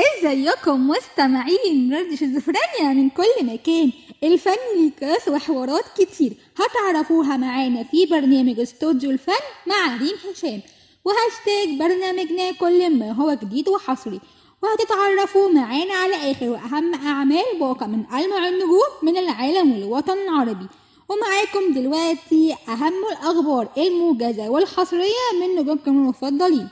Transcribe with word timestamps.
إزيكم 0.00 0.88
مستمعين 0.88 1.94
راديو 1.94 2.16
شيزوفرينيا 2.16 2.92
من 2.94 3.10
كل 3.10 3.34
مكان. 3.42 3.92
الفن 4.24 4.56
ليه 4.76 5.18
وحوارات 5.28 5.84
كتير. 5.98 6.32
هتعرفوها 6.56 7.36
معانا 7.36 7.82
في 7.82 8.06
برنامج 8.06 8.60
استوديو 8.60 9.10
الفن 9.10 9.44
مع 9.66 9.96
ريم 9.96 10.16
هشام. 10.30 10.60
وهاشتاج 11.04 11.78
برنامجنا 11.78 12.52
كل 12.52 12.98
ما 12.98 13.12
هو 13.12 13.34
جديد 13.42 13.68
وحصري. 13.68 14.20
وهتتعرفوا 14.62 15.48
معانا 15.48 15.94
على 15.94 16.30
آخر 16.32 16.48
وأهم 16.48 16.94
أعمال 16.94 17.44
باقة 17.60 17.86
من 17.86 18.04
ألمع 18.14 18.48
النجوم 18.48 18.92
من 19.02 19.16
العالم 19.16 19.72
والوطن 19.72 20.18
العربي. 20.28 20.66
ومعاكم 21.08 21.74
دلوقتي 21.74 22.56
أهم 22.68 23.04
الأخبار 23.12 23.68
الموجزة 23.78 24.50
والحصرية 24.50 25.26
من 25.40 25.60
نجومكم 25.60 25.90
المفضلين. 25.90 26.68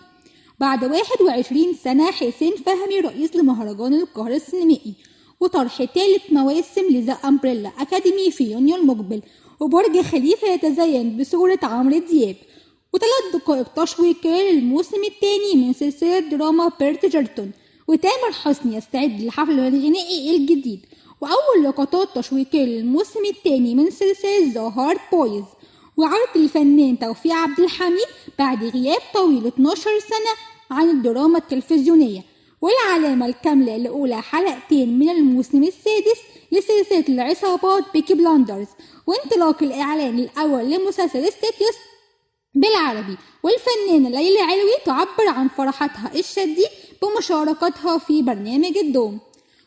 بعد 0.61 0.85
21 0.85 1.75
سنة 1.75 2.11
حسين 2.11 2.53
فهمي 2.67 3.01
رئيس 3.01 3.37
لمهرجان 3.37 3.95
القاهرة 3.95 4.37
السينمائي 4.37 4.95
وطرح 5.41 5.77
ثالث 5.85 6.33
مواسم 6.33 6.83
ل 6.91 6.96
The 6.96 7.13
Umbrella 7.13 7.69
Academy 7.79 8.31
في 8.31 8.53
يونيو 8.53 8.77
المقبل 8.77 9.23
وبرج 9.61 10.01
خليفة 10.01 10.49
يتزين 10.49 11.17
بصورة 11.17 11.59
عمرو 11.63 11.99
دياب. 11.99 12.37
وثلاث 12.93 13.25
دقائق 13.35 13.69
تشويقية 13.85 14.51
للموسم 14.51 15.05
الثاني 15.05 15.67
من 15.67 15.73
سلسلة 15.73 16.19
دراما 16.19 16.71
Bridgerton. 16.81 17.51
وتامر 17.89 18.33
حسني 18.33 18.77
يستعد 18.77 19.23
لحفله 19.23 19.69
الغنائي 19.69 20.37
الجديد. 20.37 20.87
وأول 21.21 21.65
لقطات 21.65 22.09
تشويقية 22.15 22.65
للموسم 22.65 23.25
الثاني 23.25 23.75
من 23.75 23.91
سلسلة 23.91 24.53
The 24.55 24.61
Hardy 24.61 25.01
Boys. 25.13 25.45
وعودة 25.99 26.37
الفنان 26.37 26.99
توفيق 26.99 27.33
عبد 27.35 27.61
الحميد 27.61 28.07
بعد 28.39 28.65
غياب 28.65 29.01
طويل 29.15 29.47
12 29.47 29.83
سنة 29.85 30.35
عن 30.71 30.91
الدراما 30.91 31.39
التلفزيونية 31.39 32.21
والعلامة 32.61 33.27
الكاملة 33.27 33.77
لأولى 33.77 34.23
حلقتين 34.23 34.99
من 34.99 35.09
الموسم 35.09 35.63
السادس 35.65 36.21
لسلسلة 36.53 37.05
العصابات 37.09 37.85
Peaky 37.93 38.15
Blinders 38.15 38.67
وانطلاق 39.07 39.63
الإعلان 39.63 40.19
الأول 40.19 40.71
لمسلسل 40.71 41.33
Suits 41.33 41.77
بالعربي. 42.55 43.17
والفنانة 43.43 44.09
ليلى 44.09 44.41
علوي 44.41 44.73
تعبر 44.85 45.29
عن 45.29 45.49
فرحتها 45.49 46.11
الشديد 46.15 46.69
بمشاركتها 47.03 47.99
في 47.99 48.23
برنامج 48.23 48.77
الدوم. 48.79 49.19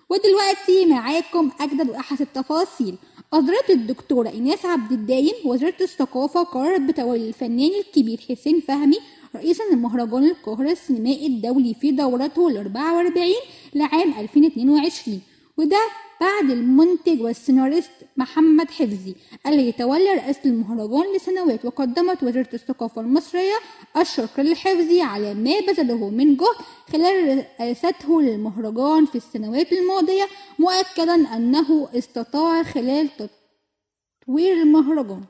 ودلوقتي 0.09 0.85
معاكم 0.85 1.51
أجدد 1.59 1.89
وأحدث 1.89 2.21
التفاصيل. 2.21 2.95
أصدرت 3.33 3.69
الدكتورة 3.69 4.29
إيناس 4.29 4.65
عبد 4.65 4.91
الدايم 4.91 5.33
وزارة 5.45 5.73
الثقافة 5.81 6.43
قررت 6.43 6.81
بتولي 6.81 7.27
الفنان 7.27 7.71
الكبير 7.79 8.19
حسين 8.29 8.59
فهمي 8.59 8.97
رئيسا 9.35 9.63
لمهرجان 9.73 10.23
القاهرة 10.25 10.71
السينمائي 10.71 11.27
الدولي 11.27 11.73
في 11.73 11.91
دورته 11.91 12.47
ال 12.47 12.57
44 12.57 13.27
لعام 13.75 14.13
2022 14.19 15.21
وده 15.61 15.87
بعد 16.21 16.49
المنتج 16.51 17.21
والسيناريست 17.21 17.91
محمد 18.17 18.71
حفظي 18.71 19.15
اللي 19.47 19.71
تولى 19.71 20.13
رئاسة 20.13 20.39
المهرجان 20.45 21.15
لسنوات 21.15 21.65
وقدمت 21.65 22.23
وزارة 22.23 22.49
الثقافة 22.53 23.01
المصرية 23.01 23.53
الشكر 23.97 24.41
للحفظي 24.41 25.01
على 25.01 25.33
ما 25.33 25.59
بذله 25.67 26.09
من 26.09 26.37
جهد 26.37 26.55
خلال 26.91 27.37
رئاسته 27.37 28.21
للمهرجان 28.21 29.05
في 29.05 29.15
السنوات 29.15 29.73
الماضية 29.73 30.27
مؤكدا 30.59 31.35
أنه 31.35 31.89
استطاع 31.93 32.63
خلال 32.63 33.09
تطوير 33.17 34.53
المهرجان. 34.53 35.23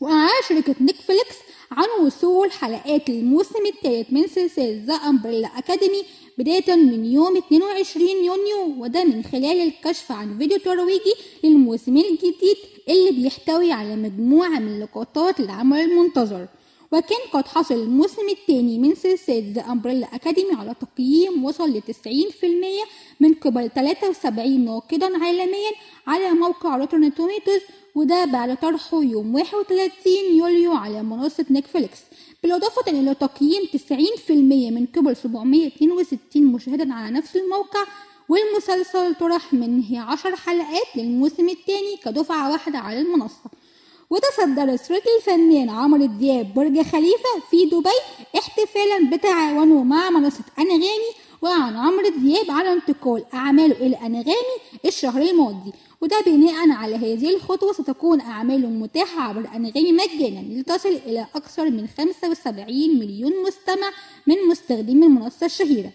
وأعلنت 0.00 0.42
شركة 0.48 0.74
نتفليكس 0.82 1.36
عن 1.70 2.04
وصول 2.06 2.52
حلقات 2.52 3.08
الموسم 3.08 3.66
الثالث 3.66 4.12
من 4.12 4.26
سلسلة 4.26 4.82
The 4.86 4.94
Umbrella 4.94 5.48
Academy 5.48 6.02
بداية 6.38 6.74
من 6.76 7.04
يوم 7.04 7.36
22 7.36 8.08
يونيو 8.08 8.82
وده 8.82 9.04
من 9.04 9.24
خلال 9.24 9.60
الكشف 9.60 10.12
عن 10.12 10.38
فيديو 10.38 10.58
ترويجي 10.58 11.14
للموسم 11.44 11.96
الجديد 11.96 12.56
اللي 12.88 13.10
بيحتوي 13.10 13.72
على 13.72 13.96
مجموعة 13.96 14.58
من 14.58 14.80
لقطات 14.80 15.40
العمل 15.40 15.78
المنتظر. 15.78 16.46
وكان 16.92 17.18
قد 17.32 17.46
حصل 17.48 17.74
الموسم 17.74 18.28
الثاني 18.28 18.78
من 18.78 18.94
سلسلة 18.94 19.52
The 19.54 19.62
Umbrella 19.62 20.06
Academy 20.14 20.54
على 20.54 20.74
تقييم 20.80 21.44
وصل 21.44 21.70
ل 21.70 21.80
90% 21.80 21.84
من 23.20 23.34
قبل 23.34 23.70
73 23.70 24.64
ناقدا 24.64 25.24
عالميا 25.24 25.70
على 26.06 26.30
موقع 26.30 26.76
Rotten 26.76 27.14
Tomatoes 27.14 27.60
وده 27.94 28.24
بعد 28.24 28.56
طرحه 28.56 29.02
يوم 29.02 29.34
31 29.34 29.90
يوليو 30.36 30.72
على 30.72 31.02
منصة 31.02 31.46
نتفليكس. 31.50 31.98
بالإضافة 32.42 32.90
إلى 32.90 33.14
تقييم 33.14 33.62
90% 33.66 34.30
من 34.70 34.86
قبل 34.96 35.16
762 35.16 36.44
مشاهدا 36.46 36.94
على 36.94 37.10
نفس 37.10 37.36
الموقع 37.36 37.84
والمسلسل 38.28 39.14
طرح 39.14 39.54
منه 39.54 40.00
10 40.00 40.36
حلقات 40.36 40.96
للموسم 40.96 41.48
الثاني 41.48 41.96
كدفعة 42.04 42.52
واحدة 42.52 42.78
على 42.78 43.00
المنصة. 43.00 43.50
وتصدر 44.10 44.76
صورة 44.76 45.02
الفنان 45.18 45.70
عمرو 45.70 46.06
دياب 46.06 46.54
برج 46.54 46.82
خليفة 46.82 47.32
في 47.50 47.64
دبي 47.64 47.90
احتفالا 48.38 49.10
بتعاونه 49.16 49.82
مع 49.84 50.10
منصة 50.10 50.44
أنغامي 50.58 51.10
وأعلن 51.42 51.76
عمرو 51.76 52.08
دياب 52.08 52.50
على 52.50 52.72
انتقال 52.72 53.24
أعماله 53.34 53.76
إلى 53.86 53.96
أنغامي 53.96 54.56
الشهر 54.84 55.22
الماضي. 55.22 55.72
وده 56.04 56.20
بناء 56.26 56.70
على 56.70 56.96
هذه 56.96 57.36
الخطوة 57.36 57.72
ستكون 57.72 58.20
أعماله 58.20 58.68
متاحة 58.68 59.20
عبر 59.20 59.40
أنغامي 59.40 59.92
مجانا 59.92 60.60
لتصل 60.60 60.88
إلى 60.88 61.26
أكثر 61.34 61.70
من 61.70 61.86
75 61.98 62.98
مليون 62.98 63.32
مستمع 63.46 63.90
من 64.26 64.36
مستخدمي 64.50 65.06
المنصة 65.06 65.46
الشهيرة. 65.46 65.90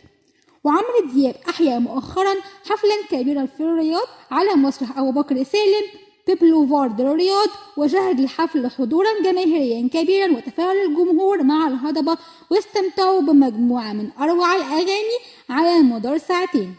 وعمرو 0.64 1.14
دياب 1.14 1.36
أحيا 1.50 1.80
مؤخرا 1.80 2.36
حفلا 2.66 2.96
كبيرا 3.12 3.46
في 3.46 3.64
الرياض 3.64 4.08
على 4.31 4.53
مسرح 4.56 4.98
أبو 4.98 5.12
بكر 5.12 5.44
سالم 5.44 5.86
ببلوفارد 6.28 7.02
الرياض 7.02 7.48
وشهد 7.78 8.19
الحفل 8.19 8.68
حضورا 8.68 9.09
جماهيريا 9.24 9.90
كبيرا 9.94 10.38
وتفاعل 10.38 10.75
الجمهور 10.75 11.44
مع 11.44 11.68
الهضبة 11.68 12.18
واستمتعوا 12.50 13.22
بمجموعة 13.22 13.94
من 13.94 14.09
أروع 14.19 14.56
الأغاني 14.56 15.18
على 15.50 15.81
مدار 15.81 16.18
ساعتين. 16.18 16.75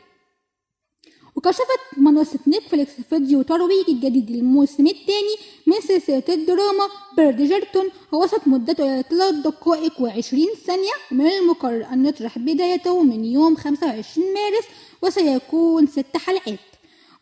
وكشفت 1.41 1.81
منصة 1.97 2.39
نتفليكس 2.49 2.93
فيديو 3.11 3.43
ترويجي 3.43 3.93
جديد 3.93 4.31
للموسم 4.31 4.87
الثاني 4.87 5.37
من 5.67 5.81
سلسلة 5.81 6.23
الدراما 6.29 6.89
بيردجرتون 7.17 7.89
ووصلت 8.13 8.49
مدته 8.49 8.85
إلى 8.85 9.05
3 9.11 9.31
دقائق 9.43 9.93
و20 9.93 10.57
ثانية. 10.67 10.93
ومن 11.13 11.27
المقرر 11.27 11.87
أن 11.93 12.03
نطرح 12.03 12.39
بدايته 12.39 13.03
من 13.03 13.25
يوم 13.25 13.57
25 13.57 14.35
مارس 14.35 14.65
وسيكون 15.03 15.87
ست 15.87 16.17
حلقات. 16.17 16.59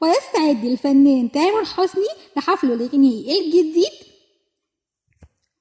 ويستعد 0.00 0.64
الفنان 0.64 1.30
تامر 1.32 1.64
حسني 1.64 2.08
لحفله 2.36 2.74
الغنائي 2.74 3.40
الجديد 3.40 3.92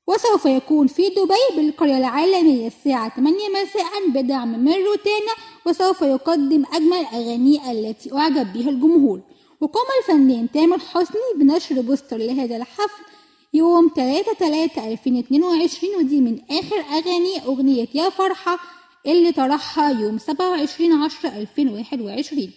وسوف 0.07 0.45
يكون 0.45 0.88
في 0.88 1.09
دبي 1.09 1.56
بالقرية 1.56 1.97
العالمية 1.97 2.68
الساعة 2.68 3.16
8 3.16 3.38
مساء 3.50 4.09
بدعم 4.09 4.63
من 4.63 4.72
روتانا 4.73 5.34
وسوف 5.66 6.01
يقدم 6.01 6.63
أجمل 6.73 7.06
أغانيه 7.13 7.72
التي 7.72 8.13
أعجب 8.13 8.53
بها 8.53 8.69
الجمهور. 8.69 9.22
وقام 9.62 9.85
الفنان 10.01 10.51
تامر 10.51 10.79
حسني 10.79 11.19
بنشر 11.35 11.81
بوستر 11.81 12.18
لهذا 12.18 12.57
الحفل 12.57 13.03
يوم 13.53 13.91
3 13.95 14.34
3 14.34 14.91
2022 14.91 15.95
ودي 15.95 16.22
من 16.22 16.39
آخر 16.51 16.79
أغاني 16.79 17.45
أغنية 17.45 17.88
يا 17.94 18.09
فرحة 18.09 18.59
اللي 19.06 19.31
طرحها 19.31 20.01
يوم 20.01 20.18
27 20.18 20.94
10 21.03 21.29
2021 21.29 22.51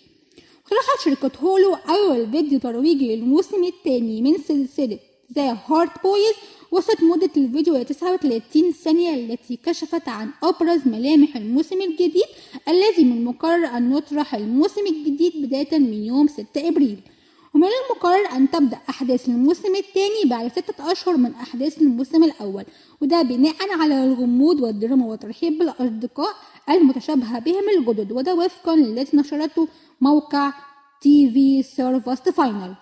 طرحت 0.70 1.04
شركة 1.04 1.30
Hulu 1.40 1.74
أول 1.74 2.30
فيديو 2.30 2.58
ترويجي 2.58 3.16
للموسم 3.16 3.64
الثاني 3.64 4.22
من 4.22 4.38
سلسلة 4.38 4.98
The 5.34 5.58
Hardy 5.66 6.02
Boys 6.02 6.34
وصلت 6.70 7.02
مدة 7.02 7.30
الفيديو 7.36 7.76
إلى 7.76 7.84
39 7.84 8.72
ثانية 8.72 9.14
التي 9.14 9.56
كشفت 9.56 10.08
عن 10.08 10.30
أبرز 10.42 10.88
ملامح 10.88 11.36
الموسم 11.36 11.82
الجديد 11.82 12.24
الذي 12.68 13.04
من 13.04 13.18
المقرر 13.18 13.66
أن 13.66 13.96
يطرح 13.96 14.34
الموسم 14.34 14.86
الجديد 14.86 15.32
بداية 15.46 15.78
من 15.78 15.92
يوم 15.94 16.28
6 16.28 16.68
إبريل. 16.68 17.00
ومن 17.54 17.68
المقرر 17.84 18.36
أن 18.36 18.50
تبدأ 18.50 18.78
أحداث 18.90 19.28
الموسم 19.28 19.74
الثاني 19.74 20.24
بعد 20.24 20.52
ستة 20.52 20.92
أشهر 20.92 21.16
من 21.16 21.34
أحداث 21.34 21.82
الموسم 21.82 22.24
الأول 22.24 22.64
وده 23.00 23.22
بناء 23.22 23.56
على 23.80 24.04
الغموض 24.04 24.60
والدراما 24.60 25.06
والترحيب 25.06 25.58
بالأصدقاء 25.58 26.34
المتشابهة 26.70 27.38
بهم 27.38 27.64
الجدد 27.78 28.12
وده 28.12 28.34
وفقا 28.34 28.76
للي 28.76 29.16
نشرته 29.16 29.68
موقع 30.00 30.52
TV 31.00 31.62
Series 31.62 32.28
Finale 32.28 32.74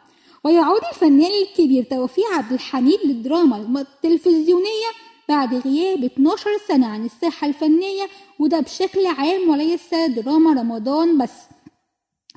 ويعود 0.44 0.81
الفنان 0.93 1.31
الكبير 1.43 1.85
توفيق 1.85 2.26
عبد 2.32 2.52
الحميد 2.52 2.99
للدراما 3.05 3.81
التلفزيونية 3.81 4.90
بعد 5.29 5.55
غياب 5.55 6.05
12 6.05 6.50
سنة 6.69 6.87
عن 6.87 7.05
الساحة 7.05 7.46
الفنية 7.46 8.08
وده 8.38 8.61
بشكل 8.61 9.06
عام 9.06 9.49
وليس 9.49 9.94
دراما 9.94 10.61
رمضان 10.61 11.19
بس. 11.19 11.32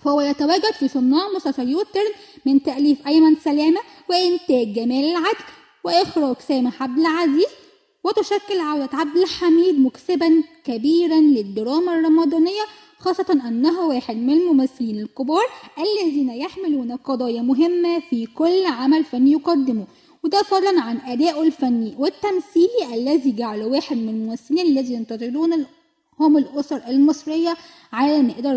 فهو 0.03 0.21
يتواجد 0.21 0.73
في 0.73 0.87
صناع 0.87 1.29
مسلسل 1.35 1.69
U-Turn 1.69 2.11
من 2.45 2.63
تأليف 2.63 3.07
أيمن 3.07 3.35
سلامة 3.35 3.79
وإنتاج 4.09 4.73
جمال 4.73 5.03
العدل 5.05 5.43
وإخراج 5.83 6.35
سامح 6.47 6.83
عبد 6.83 6.99
العزيز 6.99 7.47
وتشكل 8.03 8.59
عودة 8.59 8.89
عبد 8.93 9.17
الحميد 9.17 9.79
مكسبا 9.79 10.43
كبيرا 10.63 11.15
للدراما 11.15 11.99
الرمضانية 11.99 12.61
خاصة 13.01 13.25
أنه 13.47 13.81
واحد 13.81 14.15
من 14.15 14.33
الممثلين 14.33 14.99
الكبار 14.99 15.45
الذين 15.77 16.29
يحملون 16.29 16.91
قضايا 16.91 17.41
مهمة 17.41 17.99
في 18.09 18.25
كل 18.25 18.65
عمل 18.65 19.03
فني 19.03 19.31
يقدمه. 19.31 19.87
وده 20.23 20.43
فضلا 20.43 20.81
عن 20.81 20.97
أدائه 20.97 21.41
الفني 21.41 21.95
والتمثيلي 21.99 22.93
الذي 22.93 23.31
جعله 23.31 23.65
واحد 23.65 23.97
من 23.97 24.09
الممثلين 24.09 24.67
الذين 24.67 24.95
ينتظرون 24.95 25.65
هم 26.19 26.37
الأسر 26.37 26.81
المصرية 26.87 27.57
على 27.93 28.15
المائدة 28.15 28.51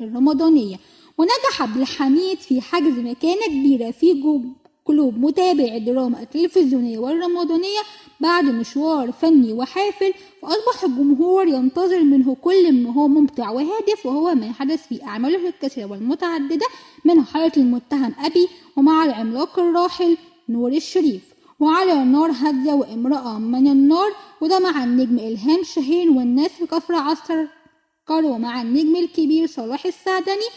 الرمضانية 0.00 0.76
ونجح 1.18 1.62
عبد 1.62 1.76
الحميد 1.76 2.38
في 2.38 2.60
حجز 2.60 2.98
مكانة 2.98 3.46
كبيرة 3.46 3.90
في 3.90 4.12
قلوب 4.86 5.18
متابعي 5.18 5.76
الدراما 5.76 6.20
التلفزيونية 6.22 6.98
والرمضانية 6.98 7.80
بعد 8.20 8.44
مشوار 8.44 9.12
فني 9.12 9.52
وحافل 9.52 10.14
فأصبح 10.42 10.84
الجمهور 10.84 11.48
ينتظر 11.48 12.02
منه 12.02 12.34
كل 12.34 12.72
ما 12.72 12.92
هو 12.92 13.08
ممتع 13.08 13.50
وهادف 13.50 14.06
وهو 14.06 14.34
ما 14.34 14.52
حدث 14.52 14.86
في 14.86 15.04
أعماله 15.04 15.48
الكثيرة 15.48 15.86
والمتعددة 15.86 16.66
منه 17.04 17.24
حالة 17.24 17.52
المتهم 17.56 18.14
أبي 18.18 18.48
ومع 18.76 19.04
العملاق 19.04 19.58
الراحل 19.58 20.16
نور 20.48 20.72
الشريف. 20.72 21.22
وعلى 21.60 22.04
نار 22.04 22.30
هادية 22.30 22.72
وامرأة 22.72 23.38
من 23.38 23.66
النار 23.66 24.12
وده 24.40 24.58
مع 24.58 24.84
النجم 24.84 25.18
إلهام 25.18 25.62
شاهين 25.64 26.08
والناس 26.08 26.50
في 26.50 26.66
كفر 26.66 26.94
عسكر 26.94 27.48
ومع 28.10 28.62
النجم 28.62 28.96
الكبير 28.96 29.46
صلاح 29.46 29.86
السعدني 29.86 30.48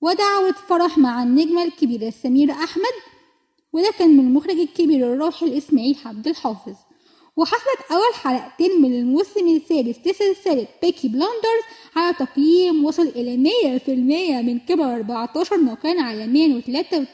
ودعوة 0.00 0.52
فرح 0.52 0.98
مع 0.98 1.22
النجمة 1.22 1.62
الكبيرة 1.62 2.10
سميرة 2.10 2.52
أحمد. 2.52 3.13
وده 3.74 3.90
كان 3.98 4.16
من 4.16 4.26
المخرج 4.26 4.58
الكبير 4.58 5.12
الراحل 5.12 5.52
إسماعيل 5.52 5.96
عبد 6.04 6.28
الحافظ. 6.28 6.74
وحصلت 7.36 7.80
أول 7.92 8.14
حلقتين 8.14 8.82
من 8.82 8.94
الموسم 8.94 9.48
السادس 9.48 9.96
لسلسلة 10.06 10.66
بيكي 10.82 11.08
بلايندرز 11.08 11.62
على 11.96 12.14
تقييم 12.14 12.84
وصل 12.84 13.02
إلى 13.02 13.36
مية 13.36 13.78
في 13.78 13.92
المية 13.94 14.42
من 14.42 14.58
قبل 14.58 14.82
14 14.82 15.56
ناقدا 15.56 15.98
عالميا 16.00 16.56
وتلاتة 16.56 17.06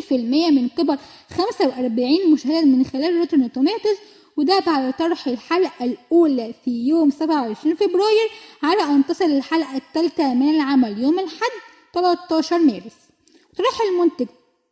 في 0.00 0.14
المية 0.14 0.50
من 0.50 0.68
قبل 0.68 0.98
خمسة 1.30 1.68
وأربعين 1.68 2.30
مشاهد 2.32 2.66
من 2.66 2.84
خلال 2.84 3.18
روتن 3.18 3.52
توماتوز 3.52 3.96
وده 4.36 4.58
بعد 4.58 4.92
طرح 4.92 5.28
الحلقة 5.28 5.84
الأولى 5.84 6.54
في 6.64 6.88
يوم 6.88 7.10
27 7.10 7.74
فبراير 7.74 8.30
على 8.62 8.82
أن 8.82 9.06
تصل 9.06 9.24
الحلقة 9.24 9.76
الثالثة 9.76 10.34
من 10.34 10.54
العمل 10.54 11.02
يوم 11.02 11.18
الحد 11.18 11.52
13 11.94 12.58
مارس. 12.58 12.94
طرح 13.58 13.80
المنتج 13.90 14.26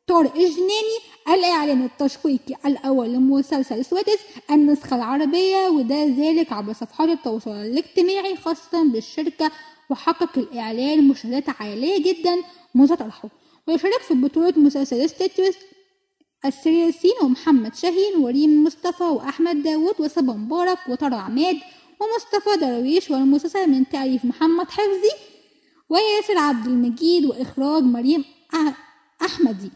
طارق 0.07 0.37
الجناني 0.37 0.99
الإعلان 1.29 1.85
التشويقي 1.85 2.55
الأول 2.67 3.09
لمسلسل 3.13 3.85
Suits 3.85 4.19
النسخة 4.51 4.97
العربية 4.97 5.69
وذلك 5.69 6.53
عبر 6.53 6.73
صفحات 6.73 7.09
التواصل 7.09 7.51
الاجتماعي 7.51 8.37
خاصة 8.37 8.85
بالشركة 8.93 9.51
وحقق 9.91 10.39
الإعلان 10.39 11.09
مشاهدات 11.09 11.45
عالية 11.61 12.13
جدا 12.13 12.37
منذ 12.75 12.95
طرحه 12.95 13.29
ويشارك 13.69 14.01
في 14.01 14.15
بطولة 14.15 14.53
مسلسل 14.57 15.09
Suits 15.09 15.55
آسر 16.45 16.75
ياسين 16.75 17.15
ومحمد 17.23 17.75
شاهين 17.75 18.17
وريم 18.17 18.65
مصطفى 18.65 19.05
وأحمد 19.05 19.63
داود 19.63 19.95
وصبا 20.01 20.33
مبارك 20.33 20.79
وطارق 20.89 21.17
عماد 21.17 21.57
ومصطفى 22.01 22.57
درويش 22.61 23.11
والمسلسل 23.11 23.71
من 23.71 23.89
تأليف 23.89 24.25
محمد 24.25 24.71
حفظي 24.71 25.13
وياسر 25.89 26.39
عبد 26.39 26.67
المجيد 26.67 27.25
وإخراج 27.25 27.83
مريم 27.83 28.25
أحمدي. 29.25 29.71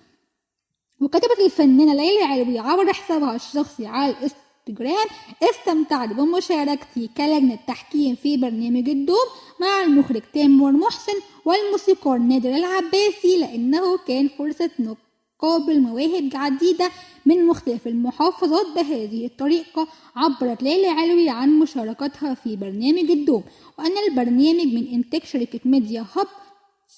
وكتبت 1.00 1.38
الفنانة 1.44 1.94
ليلى 1.94 2.25
علوي 2.25 2.58
عبر 2.58 2.93
حسابها 2.93 3.37
الشخصي 3.37 3.87
على 3.87 4.12
الإنستجرام 4.12 5.06
استمتعت 5.43 6.08
بمشاركتي 6.08 7.10
كلجنة 7.16 7.58
تحكيم 7.69 8.14
في 8.14 8.37
برنامج 8.37 8.88
الدوم 8.88 9.26
مع 9.60 9.82
المخرج 9.82 10.22
تامر 10.34 10.72
محسن 10.72 11.12
والموسيقار 11.44 12.19
نادر 12.19 12.50
العباسي 12.56 13.38
لأنه 13.40 13.98
كان 14.08 14.28
فرصة 14.28 14.70
نقابل 14.78 15.81
مواهب 15.81 16.31
عديدة 16.34 16.90
من 17.26 17.46
مختلف 17.46 17.87
المحافظات 17.87 18.66
بهذه 18.76 19.26
الطريقة 19.26 19.88
عبرت 20.16 20.62
ليلى 20.62 20.88
علوي 20.88 21.28
عن 21.28 21.58
مشاركتها 21.58 22.34
في 22.34 22.56
برنامج 22.56 23.10
الدوم. 23.10 23.43
وأن 23.78 23.93
البرنامج 24.08 24.66
من 24.75 24.87
إنتاج 24.93 25.25
شركة 25.25 25.60
ميديا 25.64 26.06
هاب 26.16 26.26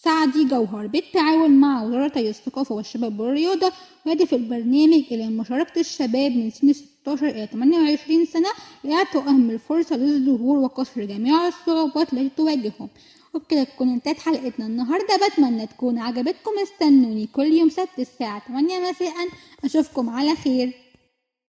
سعدي 0.05 0.45
جوهر 0.45 0.87
بالتعاون 0.87 1.51
مع 1.51 1.83
وزارتي 1.83 2.29
الثقافة 2.29 2.75
والشباب 2.75 3.21
والرياضة 3.21 3.73
وهدف 4.07 4.35
البرنامج 4.35 5.03
إلى 5.11 5.29
مشاركة 5.29 5.81
الشباب 5.81 6.33
من 6.33 6.51
سن 6.51 6.73
16 6.73 7.29
إلى 7.29 7.47
28 7.47 8.25
سنة 8.25 8.49
لإعطائهم 8.85 9.51
الفرصة 9.51 9.97
للظهور 9.97 10.59
وكسر 10.59 11.05
جميع 11.05 11.49
الصعوبات 11.49 12.13
التي 12.13 12.31
تواجههم. 12.37 12.89
وبكده 13.35 13.65
تكون 13.65 13.89
انتهت 13.89 14.19
حلقتنا 14.19 14.67
النهاردة. 14.67 15.17
بتمنى 15.29 15.67
تكون 15.67 15.99
عجبتكم. 15.99 16.51
استنوني 16.63 17.27
كل 17.27 17.47
يوم 17.47 17.69
سبت 17.69 17.99
الساعة 17.99 18.43
8 18.49 18.91
مساء. 18.91 19.15
أشوفكم 19.65 20.11
على 20.11 20.35
خير. 20.37 20.88